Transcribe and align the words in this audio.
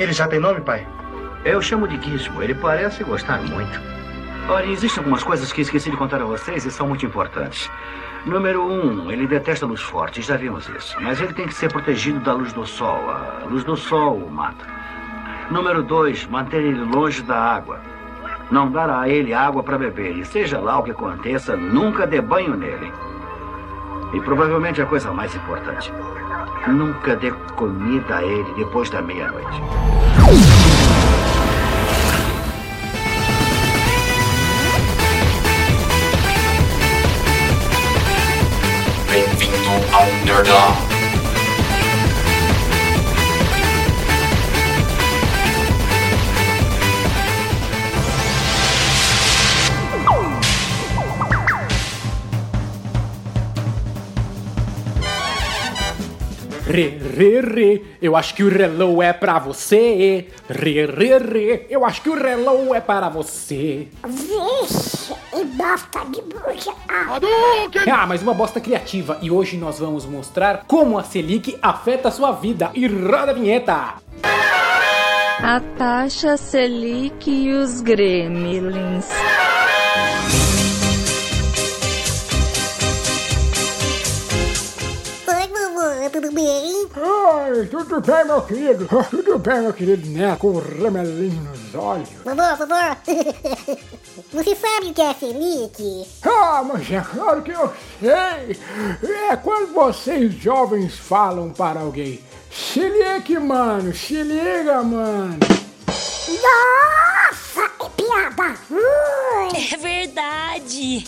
Ele 0.00 0.14
já 0.14 0.26
tem 0.26 0.40
nome, 0.40 0.62
pai? 0.62 0.88
Eu 1.44 1.60
chamo 1.60 1.86
de 1.86 2.00
Gizmo. 2.00 2.42
Ele 2.42 2.54
parece 2.54 3.04
gostar 3.04 3.42
muito. 3.42 3.78
Olha, 4.48 4.64
existem 4.64 5.00
algumas 5.00 5.22
coisas 5.22 5.52
que 5.52 5.60
esqueci 5.60 5.90
de 5.90 5.96
contar 5.98 6.22
a 6.22 6.24
vocês 6.24 6.64
e 6.64 6.70
são 6.70 6.88
muito 6.88 7.04
importantes. 7.04 7.70
Número 8.24 8.64
um, 8.64 9.10
ele 9.12 9.26
detesta 9.26 9.66
luz 9.66 9.82
forte, 9.82 10.22
já 10.22 10.38
vimos 10.38 10.66
isso. 10.70 10.96
Mas 11.02 11.20
ele 11.20 11.34
tem 11.34 11.46
que 11.46 11.52
ser 11.52 11.70
protegido 11.70 12.18
da 12.20 12.32
luz 12.32 12.50
do 12.54 12.64
sol. 12.64 13.10
A 13.10 13.44
luz 13.44 13.62
do 13.62 13.76
sol 13.76 14.16
o 14.16 14.30
mata. 14.30 14.64
Número 15.50 15.82
dois, 15.82 16.26
manter 16.28 16.64
ele 16.64 16.82
longe 16.82 17.22
da 17.22 17.36
água. 17.36 17.78
Não 18.50 18.70
dar 18.70 18.88
a 18.88 19.06
ele 19.06 19.34
água 19.34 19.62
para 19.62 19.76
beber. 19.76 20.16
E 20.16 20.24
seja 20.24 20.58
lá 20.58 20.78
o 20.78 20.82
que 20.82 20.92
aconteça, 20.92 21.58
nunca 21.58 22.06
dê 22.06 22.22
banho 22.22 22.56
nele. 22.56 22.90
E 24.12 24.20
provavelmente 24.20 24.82
a 24.82 24.86
coisa 24.86 25.12
mais 25.12 25.34
importante: 25.34 25.92
nunca 26.66 27.16
dê 27.16 27.30
comida 27.54 28.16
a 28.16 28.24
ele 28.24 28.54
depois 28.54 28.90
da 28.90 29.00
meia-noite. 29.00 29.62
Bem-vindo 39.10 39.94
ao 39.94 40.06
Nerdão. 40.24 40.89
Re, 56.70 56.88
re, 57.16 57.40
re, 57.40 57.84
eu 58.00 58.14
acho 58.14 58.32
que 58.32 58.44
o 58.44 58.48
relou 58.48 59.02
é 59.02 59.12
pra 59.12 59.40
você. 59.40 60.28
Re, 60.48 60.86
re, 60.86 61.18
re, 61.18 61.66
eu 61.68 61.84
acho 61.84 62.00
que 62.00 62.08
o 62.08 62.14
relou 62.14 62.72
é 62.72 62.80
para 62.80 63.08
você. 63.08 63.88
Vixe, 64.06 65.12
e 65.34 65.44
bosta 65.46 65.98
de 66.04 66.22
bruxa. 66.22 66.72
Ah, 66.88 67.18
Ah, 67.92 68.06
mas 68.06 68.22
uma 68.22 68.32
bosta 68.34 68.60
criativa. 68.60 69.18
E 69.20 69.32
hoje 69.32 69.56
nós 69.56 69.80
vamos 69.80 70.06
mostrar 70.06 70.62
como 70.68 70.96
a 70.96 71.02
Selic 71.02 71.58
afeta 71.60 72.06
a 72.06 72.12
sua 72.12 72.30
vida. 72.30 72.70
E 72.72 72.86
roda 72.86 73.32
a 73.32 73.34
vinheta. 73.34 73.94
A 75.42 75.60
taxa 75.76 76.36
Selic 76.36 77.28
e 77.28 77.52
os 77.52 77.80
gremlins. 77.80 79.08
Tudo 87.66 88.00
bem, 88.00 88.24
meu 88.24 88.42
querido? 88.42 88.88
Tudo 89.10 89.38
bem, 89.38 89.60
meu 89.62 89.72
querido 89.72 90.08
neto, 90.08 90.38
com 90.38 90.48
o 90.48 90.58
remelinho 90.60 91.42
nos 91.42 91.74
olhos. 91.74 92.08
Vovô, 92.24 92.56
vovô. 92.56 93.80
Você 94.32 94.54
sabe 94.54 94.86
o 94.86 94.94
que 94.94 95.02
é 95.02 95.14
Selic? 95.14 96.06
Ah, 96.22 96.62
mas 96.62 96.90
é 96.90 97.00
claro 97.00 97.42
que 97.42 97.50
eu 97.50 97.72
sei. 98.00 98.56
É 99.30 99.36
quando 99.36 99.72
vocês 99.72 100.32
jovens 100.34 100.96
falam 100.96 101.50
para 101.50 101.80
alguém. 101.80 102.20
Se 102.50 102.80
liga, 102.80 103.40
mano, 103.40 103.94
se 103.94 104.22
liga, 104.22 104.82
mano. 104.82 105.38
Nossa, 106.28 107.60
é 107.62 107.88
piada 107.96 108.58
ruim. 108.68 109.72
É 109.72 109.76
verdade. 109.76 111.04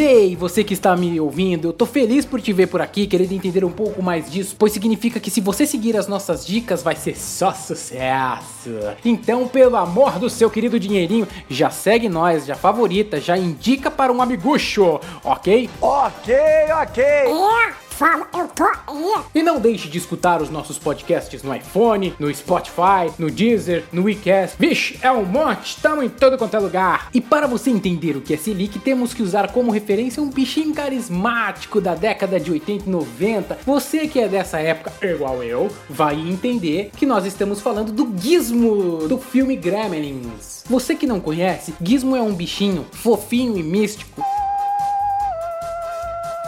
E 0.00 0.06
aí, 0.08 0.34
você 0.34 0.64
que 0.64 0.72
está 0.72 0.96
me 0.96 1.20
ouvindo, 1.20 1.68
eu 1.68 1.74
tô 1.74 1.84
feliz 1.84 2.24
por 2.24 2.40
te 2.40 2.54
ver 2.54 2.68
por 2.68 2.80
aqui, 2.80 3.06
querendo 3.06 3.32
entender 3.32 3.66
um 3.66 3.70
pouco 3.70 4.02
mais 4.02 4.30
disso, 4.30 4.56
pois 4.58 4.72
significa 4.72 5.20
que 5.20 5.30
se 5.30 5.42
você 5.42 5.66
seguir 5.66 5.94
as 5.94 6.08
nossas 6.08 6.46
dicas 6.46 6.82
vai 6.82 6.96
ser 6.96 7.14
só 7.18 7.52
sucesso. 7.52 8.70
Então, 9.04 9.46
pelo 9.46 9.76
amor 9.76 10.18
do 10.18 10.30
seu 10.30 10.48
querido 10.48 10.80
dinheirinho, 10.80 11.28
já 11.50 11.68
segue 11.68 12.08
nós, 12.08 12.46
já 12.46 12.54
favorita, 12.54 13.20
já 13.20 13.36
indica 13.36 13.90
para 13.90 14.10
um 14.10 14.22
amigucho, 14.22 14.98
ok? 15.22 15.68
Ok, 15.82 16.34
ok. 16.80 17.04
É, 17.04 17.89
fala, 18.00 18.26
eu 18.32 18.48
tô 18.48 18.64
aí. 18.64 19.24
E 19.34 19.42
não 19.42 19.60
deixe 19.60 19.86
de 19.86 19.98
escutar 19.98 20.40
os 20.40 20.48
nossos 20.48 20.78
podcasts 20.78 21.42
no 21.42 21.54
iPhone, 21.54 22.14
no 22.18 22.34
Spotify, 22.34 23.12
no 23.18 23.30
Deezer, 23.30 23.84
no 23.92 24.04
WeCast. 24.04 24.56
Vixe, 24.58 24.98
é 25.02 25.12
um 25.12 25.26
monte, 25.26 25.76
estamos 25.76 26.06
em 26.06 26.08
todo 26.08 26.38
quanto 26.38 26.56
é 26.56 26.58
lugar. 26.58 27.10
E 27.12 27.20
para 27.20 27.46
você 27.46 27.68
entender 27.68 28.16
o 28.16 28.22
que 28.22 28.32
é 28.32 28.38
Selic, 28.38 28.78
temos 28.78 29.12
que 29.12 29.22
usar 29.22 29.52
como 29.52 29.70
referência 29.70 30.22
um 30.22 30.30
bichinho 30.30 30.74
carismático 30.74 31.78
da 31.78 31.94
década 31.94 32.40
de 32.40 32.50
80 32.50 32.86
e 32.86 32.90
90. 32.90 33.58
Você 33.66 34.08
que 34.08 34.18
é 34.18 34.28
dessa 34.28 34.58
época, 34.58 34.92
igual 35.06 35.42
eu, 35.42 35.70
vai 35.86 36.18
entender 36.18 36.92
que 36.96 37.04
nós 37.04 37.26
estamos 37.26 37.60
falando 37.60 37.92
do 37.92 38.18
Gizmo, 38.18 39.08
do 39.08 39.18
filme 39.18 39.56
Gremlins. 39.56 40.64
Você 40.70 40.94
que 40.94 41.06
não 41.06 41.20
conhece, 41.20 41.74
Gizmo 41.82 42.16
é 42.16 42.22
um 42.22 42.32
bichinho 42.32 42.86
fofinho 42.92 43.58
e 43.58 43.62
místico 43.62 44.24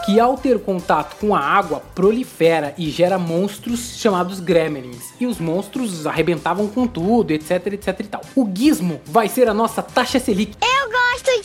que 0.05 0.19
ao 0.19 0.37
ter 0.37 0.59
contato 0.59 1.17
com 1.17 1.35
a 1.35 1.41
água 1.41 1.83
prolifera 1.95 2.75
e 2.77 2.91
gera 2.91 3.19
monstros 3.19 3.99
chamados 3.99 4.41
gremlins. 4.41 5.13
E 5.21 5.27
os 5.27 5.39
monstros 5.39 6.07
arrebentavam 6.07 6.69
com 6.69 6.87
tudo, 6.87 7.31
etc, 7.31 7.67
etc 7.69 8.01
e 8.01 8.05
tal. 8.05 8.21
O 8.35 8.49
Gizmo 8.53 9.01
vai 9.05 9.29
ser 9.29 9.49
a 9.49 9.55
nossa 9.55 9.83
taxa 9.83 10.19
Selic, 10.19 10.57
Eu 10.61 10.82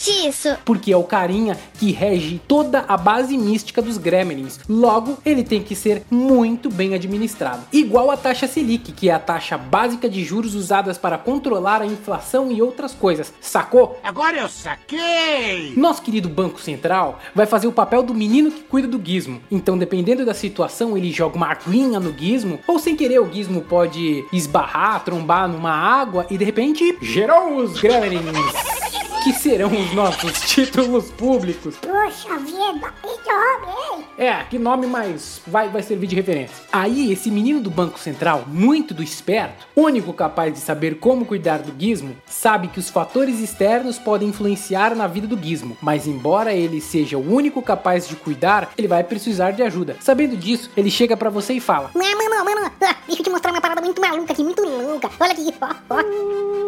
disso. 0.08 0.58
porque 0.66 0.92
é 0.92 0.98
o 0.98 1.04
carinha 1.04 1.58
que 1.80 1.92
rege 1.92 2.42
toda 2.48 2.86
a 2.88 2.98
base 2.98 3.38
mística 3.38 3.82
dos 3.82 3.98
gremlins. 3.98 4.60
Logo, 4.68 5.18
ele 5.26 5.44
tem 5.44 5.62
que 5.62 5.76
ser 5.76 6.04
muito 6.10 6.70
bem 6.70 6.94
administrado. 6.94 7.64
Igual 7.72 8.10
a 8.12 8.18
taxa 8.18 8.48
Selic, 8.48 8.92
que 8.92 9.10
é 9.10 9.14
a 9.14 9.20
taxa 9.20 9.58
básica 9.58 10.10
de 10.10 10.24
juros 10.24 10.56
usadas 10.56 10.98
para 10.98 11.18
controlar 11.18 11.82
a 11.82 11.86
inflação 11.86 12.52
e 12.52 12.62
outras 12.62 12.94
coisas. 12.94 13.34
Sacou? 13.42 14.00
Agora 14.04 14.38
eu 14.38 14.50
saquei. 14.50 15.74
Nosso 15.76 16.02
querido 16.02 16.30
Banco 16.30 16.60
Central 16.60 17.20
vai 17.36 17.46
fazer 17.46 17.68
o 17.68 17.72
papel 17.72 18.04
do 18.04 18.14
menino 18.14 18.52
que 18.52 18.62
cuida 18.62 18.88
do 18.88 19.02
gizmo. 19.04 19.42
Então, 19.52 19.78
dependendo 19.78 20.26
da 20.26 20.34
situação, 20.34 20.98
ele 20.98 21.12
joga 21.12 21.36
uma 21.36 21.52
aguinha 21.52 22.00
no 22.00 22.18
gizmo, 22.18 22.60
ou 22.68 22.80
sem 22.80 22.96
querer 22.96 23.20
o 23.20 23.32
gizmo 23.32 23.62
pode 23.62 24.26
esbarrar, 24.32 25.04
trombar 25.04 25.48
numa 25.48 25.72
água 25.72 26.26
e 26.30 26.38
de 26.38 26.46
repente 26.46 26.98
gerou 27.02 27.58
os 27.58 27.80
gremlins. 27.80 28.77
Que 29.28 29.34
serão 29.34 29.70
os 29.70 29.94
nossos 29.94 30.40
títulos 30.50 31.12
públicos. 31.12 31.76
Poxa 31.76 32.38
vida, 32.38 32.94
que 33.04 33.30
nome, 33.30 33.68
hein? 33.68 34.06
É, 34.18 34.44
que 34.46 34.58
nome 34.58 34.88
mais 34.88 35.42
vai, 35.46 35.68
vai 35.68 35.84
servir 35.84 36.08
de 36.08 36.16
referência. 36.16 36.56
Aí, 36.72 37.12
esse 37.12 37.30
menino 37.30 37.60
do 37.60 37.70
Banco 37.70 38.00
Central, 38.00 38.46
muito 38.48 38.94
do 38.94 39.04
esperto, 39.04 39.68
único 39.76 40.14
capaz 40.14 40.54
de 40.54 40.60
saber 40.62 41.00
como 41.00 41.26
cuidar 41.26 41.58
do 41.58 41.76
gizmo, 41.78 42.16
sabe 42.26 42.70
que 42.70 42.80
os 42.80 42.90
fatores 42.90 43.42
externos 43.42 44.00
podem 44.00 44.30
influenciar 44.30 44.96
na 44.96 45.08
vida 45.08 45.28
do 45.28 45.38
gizmo, 45.38 45.78
mas 45.82 46.08
embora 46.08 46.54
ele 46.54 46.80
seja 46.80 47.18
o 47.18 47.34
único 47.34 47.62
capaz 47.62 48.08
de 48.08 48.16
cuidar, 48.16 48.72
ele 48.78 48.88
vai 48.88 49.04
precisar 49.04 49.52
de 49.52 49.62
ajuda. 49.62 49.98
Sabendo 50.00 50.38
disso, 50.38 50.72
ele 50.78 50.90
chega 50.90 51.18
pra 51.18 51.30
você 51.30 51.52
e 51.52 51.60
fala: 51.60 51.92
Mas, 51.94 52.16
mano, 52.16 52.46
mano, 52.46 52.72
deixa 52.80 53.22
eu 53.22 53.26
te 53.26 53.30
mostrar 53.30 53.52
uma 53.52 53.60
parada 53.60 53.82
muito 53.82 54.00
maluca 54.00 54.32
aqui, 54.32 54.42
muito 54.42 54.64
louca. 54.64 55.10
Olha 55.20 55.34
aqui, 55.34 55.54
ó, 55.60 55.76
ó. 55.96 56.68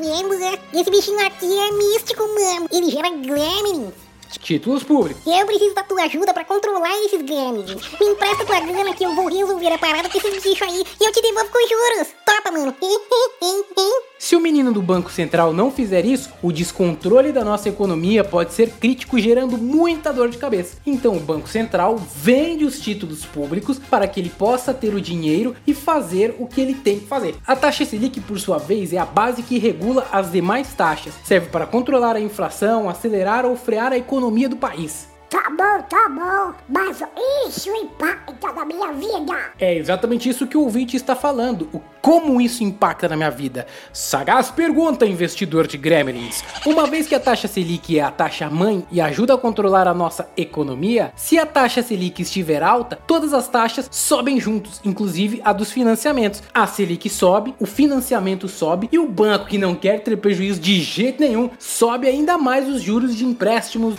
Vendo, 0.00 0.38
né? 0.38 0.58
Esse 0.72 0.90
bichinho 0.90 1.26
aqui 1.26 1.58
é 1.58 1.72
místico, 1.72 2.22
mano. 2.22 2.68
Ele 2.70 2.90
gera 2.90 3.10
gremlins. 3.10 3.92
Títulos 4.40 4.84
públicos. 4.84 5.22
Eu 5.26 5.46
preciso 5.46 5.74
da 5.74 5.82
tua 5.82 6.04
ajuda 6.04 6.32
pra 6.32 6.44
controlar 6.44 6.96
esses 7.04 7.22
gremlins. 7.22 7.74
Me 7.98 8.06
empresta 8.06 8.44
tua 8.44 8.60
grana 8.60 8.94
que 8.94 9.04
eu 9.04 9.14
vou 9.14 9.26
resolver 9.26 9.72
a 9.72 9.78
parada 9.78 10.08
com 10.08 10.18
esses 10.18 10.42
bichos 10.42 10.68
aí 10.68 10.84
e 11.00 11.04
eu 11.04 11.12
te 11.12 11.20
devolvo 11.20 11.50
com 11.50 11.58
juros. 11.66 12.14
Topa, 12.24 12.50
mano. 12.52 12.74
Se 14.28 14.36
o 14.36 14.40
menino 14.42 14.70
do 14.70 14.82
Banco 14.82 15.10
Central 15.10 15.54
não 15.54 15.70
fizer 15.70 16.04
isso, 16.04 16.30
o 16.42 16.52
descontrole 16.52 17.32
da 17.32 17.42
nossa 17.42 17.70
economia 17.70 18.22
pode 18.22 18.52
ser 18.52 18.72
crítico, 18.72 19.18
gerando 19.18 19.56
muita 19.56 20.12
dor 20.12 20.28
de 20.28 20.36
cabeça. 20.36 20.76
Então 20.84 21.16
o 21.16 21.20
Banco 21.20 21.48
Central 21.48 21.96
vende 21.96 22.62
os 22.62 22.78
títulos 22.78 23.24
públicos 23.24 23.78
para 23.78 24.06
que 24.06 24.20
ele 24.20 24.28
possa 24.28 24.74
ter 24.74 24.92
o 24.92 25.00
dinheiro 25.00 25.56
e 25.66 25.72
fazer 25.72 26.36
o 26.38 26.46
que 26.46 26.60
ele 26.60 26.74
tem 26.74 27.00
que 27.00 27.06
fazer. 27.06 27.36
A 27.46 27.56
taxa 27.56 27.86
Selic, 27.86 28.20
por 28.20 28.38
sua 28.38 28.58
vez, 28.58 28.92
é 28.92 28.98
a 28.98 29.06
base 29.06 29.42
que 29.42 29.58
regula 29.58 30.06
as 30.12 30.30
demais 30.30 30.74
taxas. 30.74 31.14
Serve 31.24 31.48
para 31.48 31.66
controlar 31.66 32.14
a 32.14 32.20
inflação, 32.20 32.86
acelerar 32.86 33.46
ou 33.46 33.56
frear 33.56 33.94
a 33.94 33.96
economia 33.96 34.46
do 34.46 34.56
país. 34.56 35.08
Tá 35.28 35.50
bom, 35.50 35.82
tá 35.82 36.08
bom, 36.08 36.54
mas 36.66 37.02
isso 37.46 37.68
impacta 37.70 38.52
na 38.52 38.64
minha 38.64 38.92
vida. 38.92 39.52
É 39.60 39.74
exatamente 39.74 40.26
isso 40.26 40.46
que 40.46 40.56
o 40.56 40.62
ouvinte 40.62 40.96
está 40.96 41.14
falando. 41.14 41.68
O 41.72 41.80
como 42.00 42.40
isso 42.40 42.64
impacta 42.64 43.06
na 43.06 43.16
minha 43.16 43.30
vida? 43.30 43.66
Sagaz 43.92 44.50
pergunta, 44.50 45.04
investidor 45.04 45.66
de 45.66 45.76
Gremlins. 45.76 46.42
Uma 46.64 46.86
vez 46.86 47.06
que 47.06 47.14
a 47.14 47.20
taxa 47.20 47.46
Selic 47.46 47.98
é 47.98 48.02
a 48.02 48.10
taxa 48.10 48.48
mãe 48.48 48.86
e 48.90 48.98
ajuda 48.98 49.34
a 49.34 49.38
controlar 49.38 49.86
a 49.86 49.92
nossa 49.92 50.26
economia, 50.34 51.12
se 51.14 51.38
a 51.38 51.44
taxa 51.44 51.82
Selic 51.82 52.22
estiver 52.22 52.62
alta, 52.62 52.98
todas 53.06 53.34
as 53.34 53.48
taxas 53.48 53.88
sobem 53.90 54.40
juntos, 54.40 54.80
inclusive 54.82 55.42
a 55.44 55.52
dos 55.52 55.70
financiamentos. 55.70 56.42
A 56.54 56.66
Selic 56.66 57.10
sobe, 57.10 57.54
o 57.58 57.66
financiamento 57.66 58.48
sobe 58.48 58.88
e 58.90 58.98
o 58.98 59.06
banco 59.06 59.46
que 59.46 59.58
não 59.58 59.74
quer 59.74 60.00
ter 60.00 60.16
prejuízo 60.16 60.60
de 60.60 60.80
jeito 60.80 61.20
nenhum 61.20 61.50
sobe 61.58 62.08
ainda 62.08 62.38
mais 62.38 62.66
os 62.66 62.80
juros 62.80 63.14
de 63.14 63.26
empréstimos 63.26 63.96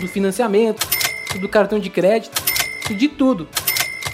do 0.00 0.08
financiamento, 0.08 0.86
do 1.38 1.48
cartão 1.48 1.78
de 1.78 1.90
crédito, 1.90 2.42
de 2.94 3.08
tudo. 3.08 3.48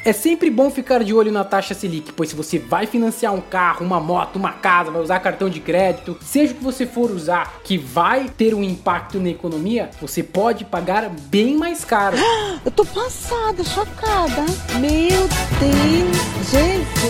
É 0.03 0.15
sempre 0.15 0.49
bom 0.49 0.71
ficar 0.71 1.05
de 1.05 1.13
olho 1.13 1.31
na 1.31 1.45
taxa 1.45 1.75
Selic, 1.75 2.13
pois 2.15 2.31
se 2.31 2.35
você 2.35 2.59
vai 2.59 2.87
financiar 2.87 3.35
um 3.35 3.41
carro, 3.41 3.85
uma 3.85 4.01
moto, 4.01 4.37
uma 4.37 4.53
casa, 4.53 4.91
vai 4.91 5.03
usar 5.03 5.21
cartão 5.21 5.51
de 5.51 5.61
crédito, 5.61 6.17
seja 6.23 6.55
o 6.55 6.57
que 6.57 6.65
você 6.65 6.87
for 6.87 7.11
usar, 7.11 7.61
que 7.63 7.77
vai 7.77 8.27
ter 8.29 8.55
um 8.55 8.63
impacto 8.63 9.21
na 9.21 9.29
economia, 9.29 9.91
você 10.01 10.23
pode 10.23 10.65
pagar 10.65 11.11
bem 11.11 11.55
mais 11.57 11.85
caro. 11.85 12.17
Eu 12.65 12.71
tô 12.71 12.85
passada, 12.85 13.63
chocada. 13.63 14.47
Meu 14.81 15.29
Deus, 15.61 16.51
Jesus. 16.51 17.10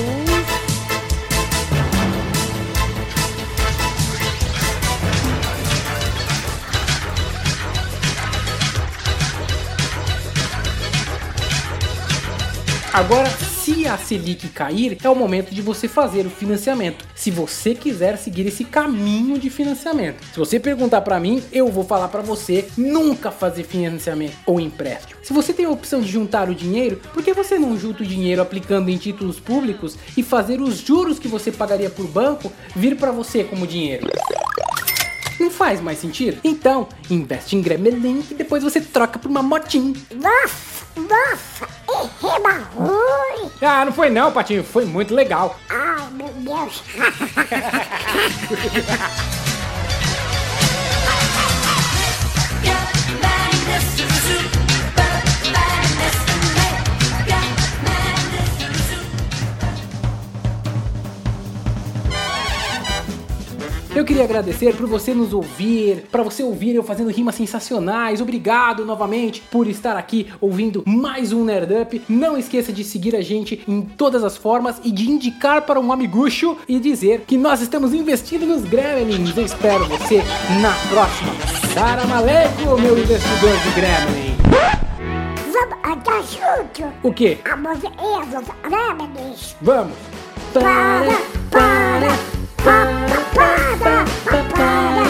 Agora, 13.01 13.31
se 13.31 13.87
a 13.87 13.97
Selic 13.97 14.47
cair, 14.51 14.99
é 15.03 15.09
o 15.09 15.15
momento 15.15 15.55
de 15.55 15.63
você 15.63 15.89
fazer 15.89 16.27
o 16.27 16.31
financiamento. 16.31 17.03
Se 17.15 17.31
você 17.31 17.75
quiser 17.75 18.19
seguir 18.19 18.47
esse 18.47 18.63
caminho 18.63 19.39
de 19.39 19.49
financiamento. 19.49 20.23
Se 20.31 20.39
você 20.39 20.61
perguntar 20.61 21.01
para 21.01 21.19
mim, 21.19 21.43
eu 21.51 21.69
vou 21.69 21.83
falar 21.83 22.09
para 22.09 22.21
você 22.21 22.69
nunca 22.77 23.31
fazer 23.31 23.65
financiamento 23.65 24.37
ou 24.45 24.61
empréstimo. 24.61 25.19
Se 25.23 25.33
você 25.33 25.55
tem 25.55 25.65
a 25.65 25.71
opção 25.71 26.03
de 26.03 26.13
juntar 26.13 26.51
o 26.51 26.55
dinheiro, 26.55 27.01
por 27.15 27.23
que 27.23 27.33
você 27.33 27.59
não 27.59 27.79
junta 27.79 28.03
o 28.03 28.07
dinheiro 28.07 28.43
aplicando 28.43 28.91
em 28.91 28.99
títulos 28.99 29.41
públicos 29.41 29.97
e 30.15 30.23
fazer 30.23 30.61
os 30.61 30.77
juros 30.77 31.19
que 31.19 31.27
você 31.27 31.51
pagaria 31.51 31.89
por 31.89 32.07
banco 32.07 32.53
vir 32.77 32.97
para 32.97 33.11
você 33.11 33.43
como 33.45 33.67
dinheiro? 33.67 34.09
Não 35.41 35.51
faz 35.51 35.81
mais 35.81 35.99
sentido? 35.99 36.39
Então, 36.45 36.87
investe 37.09 37.57
em 37.57 37.63
Gremlin 37.63 38.23
e 38.31 38.35
depois 38.35 38.63
você 38.63 38.79
troca 38.79 39.19
por 39.19 39.31
uma 39.31 39.43
motinha. 39.43 39.95
Nossa, 40.15 40.70
nossa, 40.97 41.69
e 41.89 41.93
rima 42.21 42.69
ruim. 42.75 43.51
Ah, 43.63 43.85
não 43.85 43.93
foi 43.93 44.11
não, 44.11 44.33
Patinho, 44.33 44.65
foi 44.65 44.85
muito 44.85 45.15
legal. 45.15 45.57
Ai, 45.69 46.11
meu 46.13 46.29
Deus. 46.29 46.83
Eu 64.01 64.05
queria 64.07 64.25
agradecer 64.25 64.75
por 64.75 64.87
você 64.87 65.13
nos 65.13 65.35
ouvir, 65.35 66.07
para 66.11 66.23
você 66.23 66.43
ouvir 66.43 66.75
eu 66.75 66.83
fazendo 66.83 67.11
rimas 67.11 67.35
sensacionais. 67.35 68.23
Obrigado 68.23 68.83
novamente 68.83 69.43
por 69.51 69.67
estar 69.69 69.95
aqui 69.95 70.33
ouvindo 70.41 70.83
mais 70.87 71.35
um 71.35 71.45
Nerd 71.45 71.71
Up. 71.83 72.03
Não 72.09 72.35
esqueça 72.35 72.73
de 72.73 72.83
seguir 72.83 73.15
a 73.15 73.21
gente 73.21 73.63
em 73.69 73.83
todas 73.83 74.25
as 74.25 74.39
formas 74.39 74.81
e 74.83 74.91
de 74.91 75.11
indicar 75.11 75.67
para 75.67 75.79
um 75.79 75.93
amigucho 75.93 76.57
e 76.67 76.79
dizer 76.79 77.25
que 77.27 77.37
nós 77.37 77.61
estamos 77.61 77.93
investindo 77.93 78.47
nos 78.47 78.65
Gremlins. 78.65 79.37
Eu 79.37 79.45
espero 79.45 79.85
você 79.85 80.23
na 80.63 80.73
próxima. 80.89 81.35
Salam 81.75 82.11
aleikum, 82.11 82.81
meu 82.81 82.99
investidor 82.99 83.55
de 83.59 83.71
Gremlin. 83.73 84.35
Vamos 85.53 85.77
andar 85.85 86.23
junto. 86.23 86.91
O 87.03 87.13
que? 87.13 87.37
A 87.45 87.55
música 87.55 87.91
dos 87.91 88.49
Gremlins. 88.65 89.57
Vamos. 89.61 89.95
Tá. 90.55 91.03
ba 93.81 94.05
ba. 94.57 95.10